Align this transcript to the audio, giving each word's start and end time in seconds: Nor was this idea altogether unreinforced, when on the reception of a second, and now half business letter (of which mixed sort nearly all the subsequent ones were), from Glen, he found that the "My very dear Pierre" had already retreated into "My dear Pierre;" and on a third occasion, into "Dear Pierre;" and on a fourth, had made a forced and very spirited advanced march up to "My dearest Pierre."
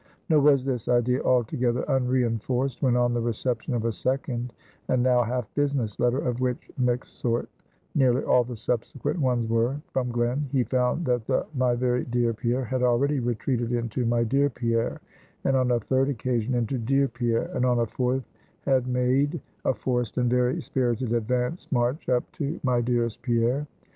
Nor 0.29 0.39
was 0.39 0.65
this 0.65 0.87
idea 0.87 1.21
altogether 1.21 1.85
unreinforced, 1.87 2.81
when 2.81 2.95
on 2.95 3.13
the 3.13 3.21
reception 3.21 3.75
of 3.75 3.85
a 3.85 3.91
second, 3.91 4.51
and 4.87 5.03
now 5.03 5.21
half 5.21 5.47
business 5.53 5.99
letter 5.99 6.17
(of 6.17 6.41
which 6.41 6.71
mixed 6.79 7.19
sort 7.19 7.47
nearly 7.93 8.23
all 8.23 8.43
the 8.43 8.55
subsequent 8.55 9.19
ones 9.21 9.47
were), 9.47 9.79
from 9.93 10.09
Glen, 10.11 10.49
he 10.51 10.63
found 10.63 11.05
that 11.05 11.27
the 11.27 11.45
"My 11.53 11.75
very 11.75 12.03
dear 12.05 12.33
Pierre" 12.33 12.65
had 12.65 12.81
already 12.81 13.19
retreated 13.19 13.71
into 13.73 14.03
"My 14.03 14.23
dear 14.23 14.49
Pierre;" 14.49 15.01
and 15.43 15.55
on 15.55 15.69
a 15.69 15.79
third 15.79 16.09
occasion, 16.09 16.55
into 16.55 16.79
"Dear 16.79 17.07
Pierre;" 17.07 17.51
and 17.53 17.63
on 17.63 17.77
a 17.77 17.85
fourth, 17.85 18.23
had 18.61 18.87
made 18.87 19.39
a 19.65 19.75
forced 19.75 20.17
and 20.17 20.31
very 20.31 20.59
spirited 20.63 21.13
advanced 21.13 21.71
march 21.71 22.09
up 22.09 22.23
to 22.31 22.59
"My 22.63 22.81
dearest 22.81 23.21
Pierre." 23.21 23.67